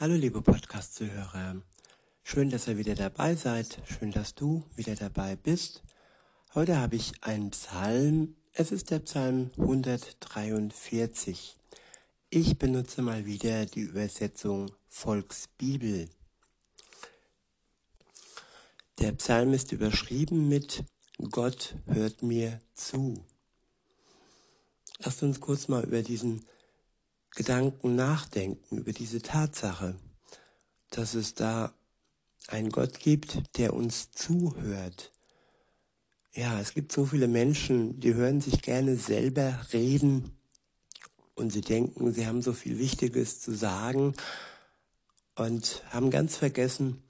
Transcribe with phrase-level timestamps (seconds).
[0.00, 1.60] Hallo liebe Podcast-Zuhörer.
[2.22, 3.82] Schön, dass ihr wieder dabei seid.
[3.84, 5.82] Schön, dass du wieder dabei bist.
[6.54, 8.36] Heute habe ich einen Psalm.
[8.52, 11.56] Es ist der Psalm 143.
[12.30, 16.08] Ich benutze mal wieder die Übersetzung Volksbibel.
[19.00, 20.84] Der Psalm ist überschrieben mit
[21.32, 23.24] Gott hört mir zu.
[25.00, 26.46] Lasst uns kurz mal über diesen
[27.38, 29.94] Gedanken nachdenken, über diese Tatsache,
[30.90, 31.72] dass es da
[32.48, 35.12] einen Gott gibt, der uns zuhört.
[36.34, 40.36] Ja, es gibt so viele Menschen, die hören sich gerne selber reden
[41.36, 44.14] und sie denken, sie haben so viel Wichtiges zu sagen
[45.36, 47.04] und haben ganz vergessen,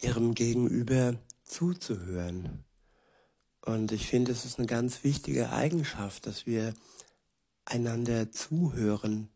[0.00, 2.64] ihrem Gegenüber zuzuhören.
[3.60, 6.72] Und ich finde, es ist eine ganz wichtige Eigenschaft, dass wir
[7.66, 9.28] einander zuhören,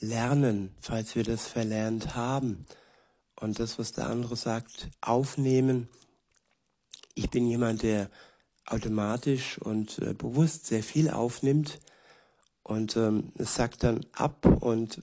[0.00, 2.66] lernen, falls wir das verlernt haben.
[3.38, 5.88] Und das, was der andere sagt, aufnehmen.
[7.14, 8.10] Ich bin jemand, der
[8.66, 11.78] automatisch und äh, bewusst sehr viel aufnimmt
[12.62, 15.02] und ähm, es sagt dann ab und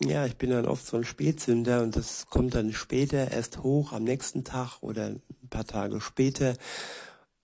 [0.00, 3.92] ja, ich bin dann oft so ein Spätsünder und das kommt dann später erst hoch
[3.92, 6.54] am nächsten Tag oder ein paar Tage später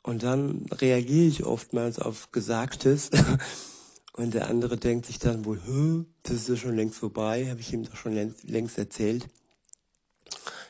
[0.05, 3.11] und dann reagiere ich oftmals auf Gesagtes
[4.21, 7.73] Und der andere denkt sich dann wohl, das ist ja schon längst vorbei, habe ich
[7.73, 9.27] ihm doch schon längst erzählt.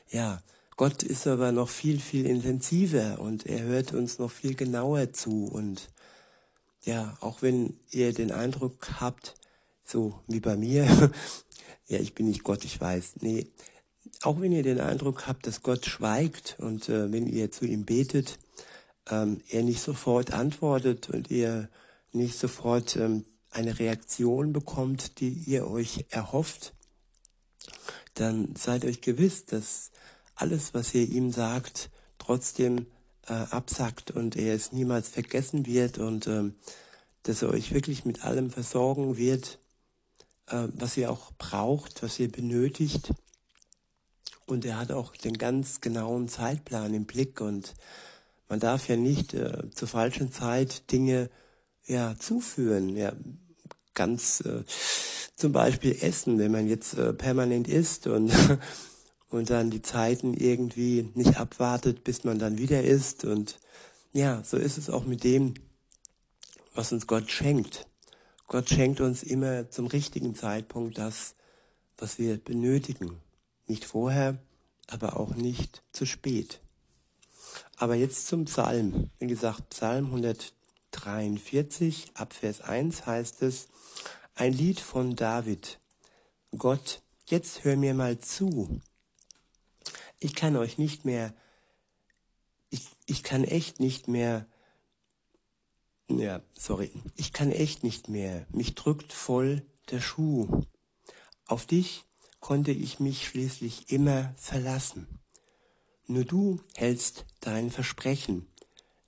[0.09, 0.41] Ja,
[0.77, 5.47] Gott ist aber noch viel, viel intensiver und er hört uns noch viel genauer zu.
[5.47, 5.91] Und
[6.83, 9.35] ja, auch wenn ihr den Eindruck habt,
[9.85, 10.85] so wie bei mir,
[11.89, 13.49] ja, ich bin nicht Gott, ich weiß, nee,
[14.23, 17.85] auch wenn ihr den Eindruck habt, dass Gott schweigt und äh, wenn ihr zu ihm
[17.85, 18.39] betet,
[19.11, 21.69] ähm, er nicht sofort antwortet und ihr
[22.13, 26.75] nicht sofort ähm, eine Reaktion bekommt, die ihr euch erhofft,
[28.15, 29.91] dann seid euch gewiss, dass
[30.35, 32.87] alles, was ihr ihm sagt, trotzdem
[33.27, 36.55] äh, absackt und er es niemals vergessen wird und ähm,
[37.23, 39.59] dass er euch wirklich mit allem versorgen wird,
[40.47, 43.13] äh, was ihr auch braucht, was ihr benötigt.
[44.47, 47.75] Und er hat auch den ganz genauen Zeitplan im Blick und
[48.49, 51.31] man darf ja nicht äh, zur falschen Zeit Dinge
[51.87, 52.97] ja, zuführen.
[52.97, 53.13] Ja,
[53.95, 54.65] ganz äh,
[55.37, 58.33] zum Beispiel Essen, wenn man jetzt äh, permanent isst und,
[59.31, 63.25] und dann die Zeiten irgendwie nicht abwartet, bis man dann wieder isst.
[63.25, 63.59] Und
[64.13, 65.55] ja, so ist es auch mit dem,
[66.75, 67.87] was uns Gott schenkt.
[68.47, 71.35] Gott schenkt uns immer zum richtigen Zeitpunkt das,
[71.97, 73.21] was wir benötigen.
[73.67, 74.39] Nicht vorher,
[74.89, 76.61] aber auch nicht zu spät.
[77.77, 79.11] Aber jetzt zum Psalm.
[79.19, 80.53] Wie gesagt, Psalm 100.
[80.91, 83.69] 43 ab Vers 1 heißt es,
[84.35, 85.81] ein Lied von David.
[86.57, 88.81] Gott, jetzt hör mir mal zu.
[90.19, 91.35] Ich kann euch nicht mehr,
[92.71, 94.47] ich, ich kann echt nicht mehr,
[96.09, 98.47] ja, sorry, ich kann echt nicht mehr.
[98.51, 100.65] Mich drückt voll der Schuh.
[101.47, 102.05] Auf dich
[102.41, 105.21] konnte ich mich schließlich immer verlassen.
[106.07, 108.47] Nur du hältst dein Versprechen.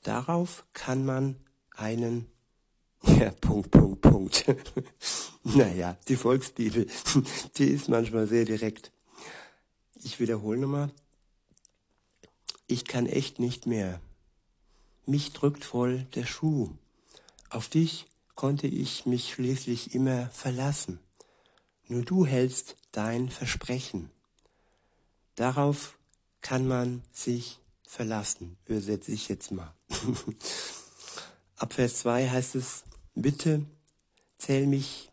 [0.03, 1.37] Darauf kann man
[1.75, 2.27] einen,
[3.03, 4.45] ja, Punkt, Punkt, Punkt.
[5.45, 6.87] naja, die Volksbibel,
[7.57, 8.93] die ist manchmal sehr direkt.
[10.03, 10.91] Ich wiederhole nochmal.
[12.67, 14.01] Ich kann echt nicht mehr.
[15.05, 16.71] Mich drückt voll der Schuh.
[17.51, 21.01] Auf dich konnte ich mich schließlich immer verlassen.
[21.89, 24.11] Nur du hältst dein Versprechen.
[25.35, 25.99] Darauf
[26.41, 29.75] kann man sich verlassen, übersetze ich jetzt mal.
[31.63, 32.83] Ab Vers 2 heißt es,
[33.15, 33.65] bitte
[34.37, 35.13] zähl mich,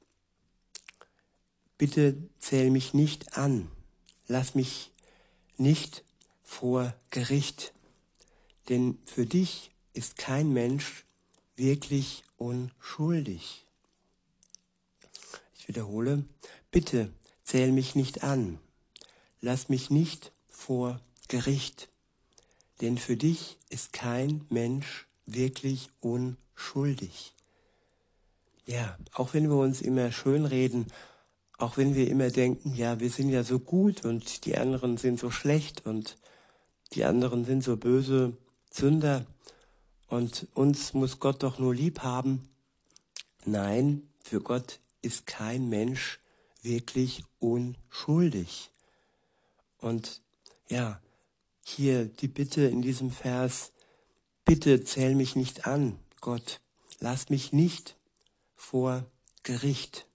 [1.78, 3.70] bitte zähl mich nicht an,
[4.26, 4.92] lass mich
[5.58, 6.04] nicht
[6.42, 7.72] vor Gericht,
[8.68, 11.06] denn für dich ist kein Mensch
[11.56, 13.68] wirklich unschuldig.
[15.56, 16.26] Ich wiederhole,
[16.72, 18.58] bitte zähl mich nicht an,
[19.40, 21.90] lass mich nicht vor Gericht,
[22.82, 27.34] denn für dich ist kein Mensch wirklich unschuldig.
[28.66, 30.88] Ja, auch wenn wir uns immer schönreden,
[31.58, 35.20] auch wenn wir immer denken, ja, wir sind ja so gut und die anderen sind
[35.20, 36.18] so schlecht und
[36.94, 38.38] die anderen sind so böse
[38.72, 39.26] Sünder
[40.08, 42.48] und uns muss Gott doch nur lieb haben.
[43.46, 46.20] Nein, für Gott ist kein Mensch
[46.62, 48.70] wirklich unschuldig.
[49.80, 50.22] Und
[50.70, 51.02] ja,
[51.64, 53.72] hier die Bitte in diesem Vers,
[54.46, 56.62] Bitte zähl mich nicht an, Gott,
[57.00, 57.96] lass mich nicht
[58.56, 59.06] vor
[59.44, 60.06] Gericht.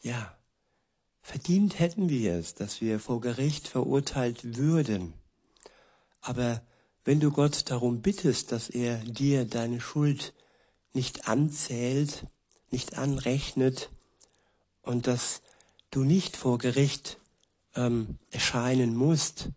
[0.00, 0.36] Ja,
[1.22, 5.14] verdient hätten wir es, dass wir vor Gericht verurteilt würden.
[6.20, 6.62] Aber
[7.04, 10.34] wenn du Gott darum bittest, dass er dir deine Schuld
[10.92, 12.26] nicht anzählt,
[12.70, 13.90] nicht anrechnet
[14.82, 15.42] und dass
[15.90, 17.18] du nicht vor Gericht
[17.74, 19.48] ähm, erscheinen musst,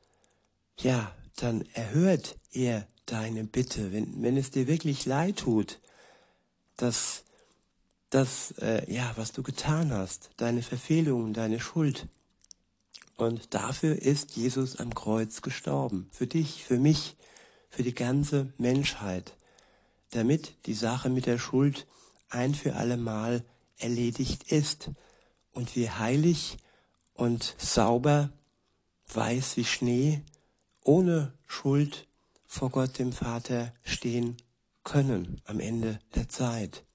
[0.79, 5.79] ja, dann erhört er deine Bitte, wenn, wenn es dir wirklich leid tut,
[6.77, 7.23] dass
[8.09, 12.07] das, äh, ja, was du getan hast, deine Verfehlungen, deine Schuld.
[13.17, 16.09] Und dafür ist Jesus am Kreuz gestorben.
[16.11, 17.15] Für dich, für mich,
[17.69, 19.35] für die ganze Menschheit.
[20.11, 21.87] Damit die Sache mit der Schuld
[22.29, 23.43] ein für allemal
[23.77, 24.91] erledigt ist
[25.51, 26.57] und wir heilig
[27.13, 28.29] und sauber,
[29.13, 30.21] weiß wie Schnee,
[30.83, 32.07] ohne Schuld
[32.55, 34.37] vor Gott dem Vater stehen
[34.85, 36.85] können am Ende der Zeit.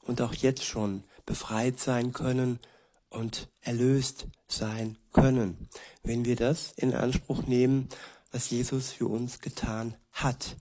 [0.00, 2.58] Und auch jetzt schon befreit sein können
[3.10, 5.68] und erlöst sein können,
[6.02, 7.90] wenn wir das in Anspruch nehmen,
[8.32, 10.56] was Jesus für uns getan hat.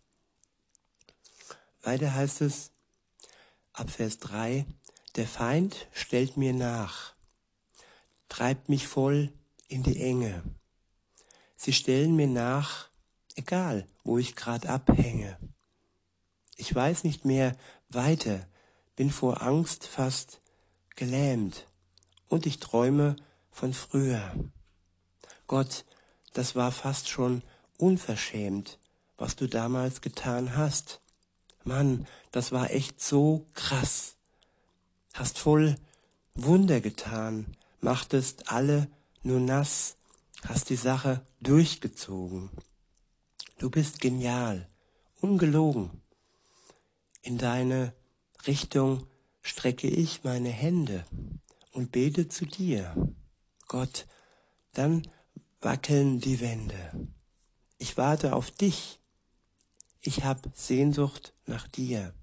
[1.82, 2.72] Weiter heißt es
[3.72, 4.66] ab Vers 3,
[5.16, 7.14] der Feind stellt mir nach,
[8.28, 9.32] treibt mich voll
[9.70, 10.44] in die Enge.
[11.56, 12.89] Sie stellen mir nach,
[13.40, 15.38] egal wo ich grad abhänge.
[16.58, 17.56] Ich weiß nicht mehr
[17.90, 18.46] weiter,
[18.96, 20.42] bin vor Angst fast
[20.96, 21.66] gelähmt
[22.28, 23.16] und ich träume
[23.50, 24.34] von früher.
[25.48, 25.86] Gott,
[26.34, 27.42] das war fast schon
[27.78, 28.78] unverschämt,
[29.18, 31.02] was du damals getan hast.
[31.64, 34.16] Mann, das war echt so krass.
[35.14, 35.78] Hast voll
[36.36, 38.90] Wunder getan, machtest alle
[39.24, 39.96] nur nass,
[40.46, 42.50] hast die Sache durchgezogen.
[43.60, 44.66] Du bist genial,
[45.20, 45.92] ungelogen.
[47.22, 47.94] In deine
[48.48, 49.06] Richtung
[49.42, 51.06] strecke ich meine Hände
[51.74, 52.96] und bete zu dir.
[53.68, 54.08] Gott,
[54.72, 55.06] dann
[55.60, 57.10] wackeln die Wände.
[57.78, 58.98] Ich warte auf dich.
[60.00, 62.14] Ich hab Sehnsucht nach dir,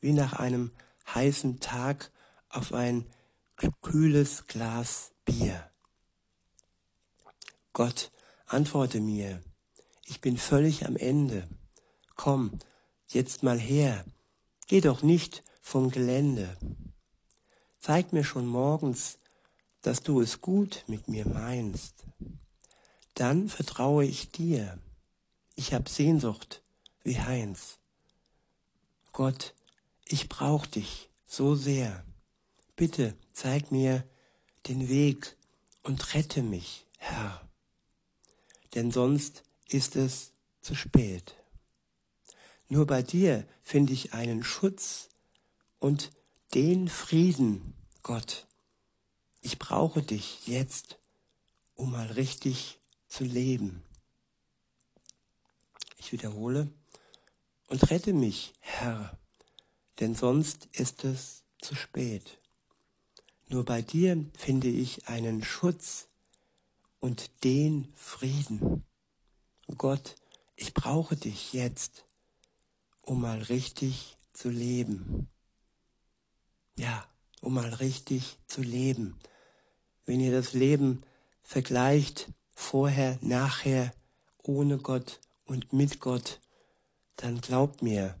[0.00, 0.70] wie nach einem
[1.12, 2.12] heißen Tag
[2.48, 3.06] auf ein
[3.82, 5.68] kühles Glas Bier.
[7.72, 8.12] Gott,
[8.46, 9.42] antworte mir.
[10.10, 11.48] Ich bin völlig am Ende.
[12.16, 12.58] Komm,
[13.08, 14.04] jetzt mal her.
[14.66, 16.54] Geh doch nicht vom Gelände.
[17.78, 19.16] Zeig mir schon morgens,
[19.80, 22.04] dass du es gut mit mir meinst
[23.20, 24.78] dann vertraue ich dir.
[25.54, 26.62] Ich hab Sehnsucht
[27.02, 27.76] wie Heinz.
[29.12, 29.54] Gott,
[30.06, 32.02] ich brauch dich so sehr.
[32.76, 34.04] Bitte zeig mir
[34.68, 35.36] den Weg
[35.82, 37.46] und rette mich, Herr.
[38.74, 41.36] Denn sonst ist es zu spät.
[42.68, 45.08] Nur bei dir finde ich einen Schutz
[45.78, 46.10] und
[46.54, 48.46] den Frieden, Gott.
[49.40, 50.98] Ich brauche dich jetzt,
[51.74, 52.78] um mal richtig
[53.08, 53.82] zu leben.
[55.96, 56.70] Ich wiederhole,
[57.68, 59.18] und rette mich, Herr,
[60.00, 62.38] denn sonst ist es zu spät.
[63.48, 66.08] Nur bei dir finde ich einen Schutz
[66.98, 68.84] und den Frieden.
[69.80, 70.16] Gott,
[70.56, 72.04] ich brauche dich jetzt,
[73.00, 75.26] um mal richtig zu leben.
[76.76, 77.08] Ja,
[77.40, 79.18] um mal richtig zu leben.
[80.04, 81.02] Wenn ihr das Leben
[81.42, 83.94] vergleicht vorher, nachher,
[84.42, 86.40] ohne Gott und mit Gott,
[87.16, 88.20] dann glaubt mir,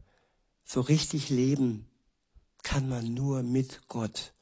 [0.64, 1.90] so richtig leben
[2.62, 4.32] kann man nur mit Gott.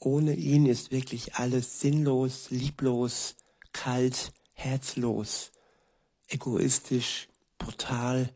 [0.00, 3.36] Ohne ihn ist wirklich alles sinnlos, lieblos,
[3.72, 5.52] kalt, herzlos,
[6.32, 8.32] egoistisch, brutal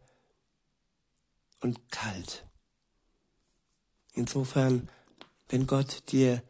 [1.60, 2.46] und kalt.
[4.12, 4.88] Insofern,
[5.48, 6.42] wenn Gott dir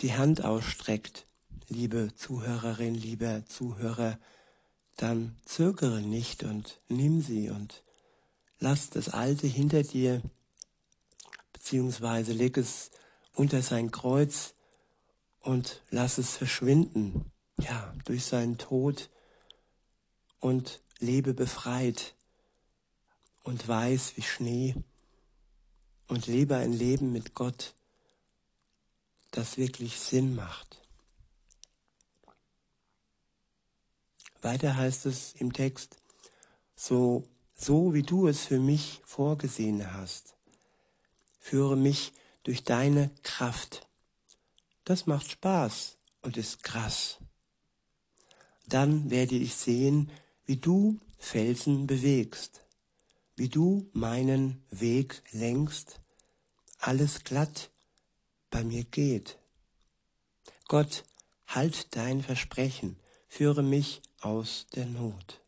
[0.00, 1.26] die Hand ausstreckt,
[1.68, 4.18] liebe Zuhörerin, lieber Zuhörer,
[4.96, 7.82] dann zögere nicht und nimm sie und
[8.58, 10.22] lass das Alte hinter dir,
[11.52, 12.90] beziehungsweise leg es
[13.34, 14.54] unter sein Kreuz
[15.40, 19.10] und lass es verschwinden, ja, durch seinen Tod
[20.40, 22.14] und lebe befreit
[23.42, 24.74] und weiß wie Schnee
[26.06, 27.74] und lebe ein Leben mit Gott,
[29.32, 30.80] das wirklich Sinn macht.
[34.40, 35.96] Weiter heißt es im Text,
[36.74, 40.34] so, so wie du es für mich vorgesehen hast.
[41.38, 43.88] Führe mich durch deine Kraft.
[44.84, 47.18] Das macht Spaß und ist krass.
[48.66, 50.10] Dann werde ich sehen,
[50.44, 52.62] wie du Felsen bewegst,
[53.36, 56.00] wie du meinen Weg lenkst,
[56.78, 57.70] alles glatt
[58.50, 59.38] bei mir geht.
[60.66, 61.04] Gott,
[61.46, 62.96] halt dein Versprechen,
[63.28, 65.40] führe mich aus der Not,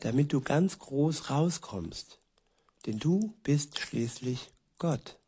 [0.00, 2.18] damit du ganz groß rauskommst,
[2.86, 5.18] denn du bist schließlich Gott.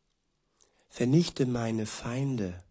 [0.90, 2.62] Vernichte meine Feinde,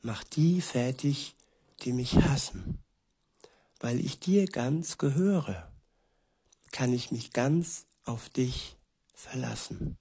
[0.00, 1.34] mach die fertig,
[1.82, 2.81] die mich hassen.
[3.82, 5.68] Weil ich dir ganz gehöre,
[6.70, 8.76] kann ich mich ganz auf dich
[9.12, 9.98] verlassen.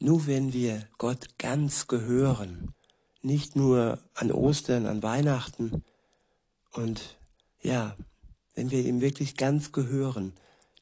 [0.00, 2.74] Nur wenn wir Gott ganz gehören,
[3.20, 5.84] nicht nur an Ostern, an Weihnachten
[6.72, 7.18] und
[7.60, 7.94] ja,
[8.54, 10.32] wenn wir ihm wirklich ganz gehören,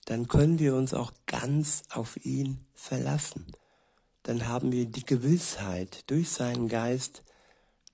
[0.04, 3.46] dann können wir uns auch ganz auf ihn verlassen.
[4.22, 7.24] Dann haben wir die Gewissheit durch seinen Geist,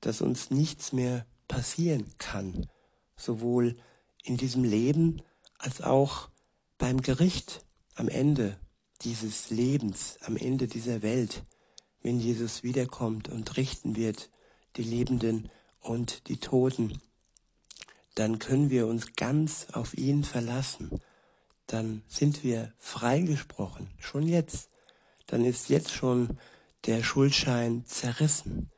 [0.02, 2.66] dass uns nichts mehr passieren kann,
[3.14, 3.76] sowohl
[4.25, 5.21] in diesem Leben
[5.59, 6.30] als auch
[6.78, 7.62] beim Gericht
[7.94, 8.56] am Ende
[9.02, 11.44] dieses Lebens, am Ende dieser Welt,
[12.02, 14.30] wenn Jesus wiederkommt und richten wird,
[14.76, 17.02] die Lebenden und die Toten,
[18.14, 21.02] dann können wir uns ganz auf ihn verlassen.
[21.66, 24.71] Dann sind wir freigesprochen, schon jetzt.
[25.26, 26.38] Dann ist jetzt schon
[26.87, 28.71] der Schuldschein zerrissen,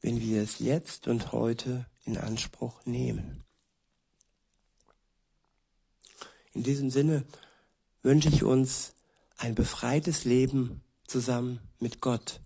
[0.00, 3.44] wenn wir es jetzt und heute in Anspruch nehmen.
[6.52, 7.24] In diesem Sinne
[8.02, 8.92] wünsche ich uns
[9.36, 12.40] ein befreites Leben zusammen mit Gott.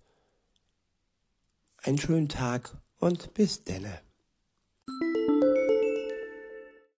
[1.83, 4.04] Einen schönen Tag und bis denne.